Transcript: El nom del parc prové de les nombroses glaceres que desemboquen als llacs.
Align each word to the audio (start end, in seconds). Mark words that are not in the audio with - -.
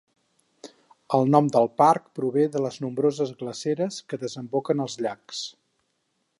El 1.17 1.29
nom 1.35 1.49
del 1.55 1.69
parc 1.81 2.07
prové 2.19 2.47
de 2.55 2.63
les 2.65 2.81
nombroses 2.85 3.35
glaceres 3.43 4.01
que 4.13 4.21
desemboquen 4.25 4.85
als 4.87 5.01
llacs. 5.07 5.47